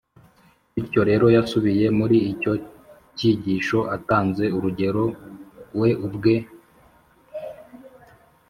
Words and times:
bityo 0.73 1.01
rero 1.09 1.25
yasubiye 1.35 1.85
muri 1.99 2.17
icyo 2.31 2.53
cyigisho 3.17 3.79
atanze 3.95 4.43
urugero 4.57 5.03
we 5.79 5.89
ubwe 6.07 6.35
uib 6.45 6.49